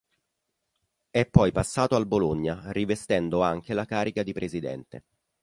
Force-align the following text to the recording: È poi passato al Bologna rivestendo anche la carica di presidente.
È 1.11 1.27
poi 1.27 1.51
passato 1.51 1.95
al 1.95 2.07
Bologna 2.07 2.71
rivestendo 2.71 3.43
anche 3.43 3.75
la 3.75 3.85
carica 3.85 4.23
di 4.23 4.33
presidente. 4.33 5.03